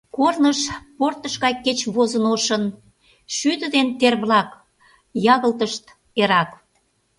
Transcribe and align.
Корныш 0.15 0.59
портыш 0.97 1.33
гай 1.43 1.53
кеч 1.65 1.79
возын 1.95 2.25
ошын, 2.33 2.63
шӱдӧ 3.35 3.67
дене 3.75 3.91
тер-влак 3.99 4.49
ягылтышт 5.33 5.83
эрак. 6.21 6.49